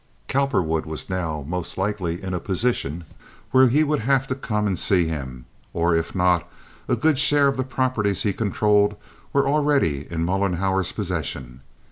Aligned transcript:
Cowperwood 0.27 0.87
was 0.87 1.11
now 1.11 1.45
most 1.47 1.77
likely 1.77 2.23
in 2.23 2.33
a 2.33 2.39
position 2.39 3.03
where 3.51 3.67
he 3.67 3.83
would 3.83 3.99
have 3.99 4.25
to 4.29 4.33
come 4.33 4.65
and 4.65 4.79
see 4.79 5.05
him, 5.05 5.45
or 5.75 5.93
if 5.95 6.15
not, 6.15 6.49
a 6.87 6.95
good 6.95 7.19
share 7.19 7.47
of 7.47 7.55
the 7.55 7.63
properties 7.63 8.23
he 8.23 8.33
controlled 8.33 8.95
were 9.31 9.47
already 9.47 10.07
in 10.11 10.25
Mollenhauer's 10.25 10.91
possession. 10.91 11.61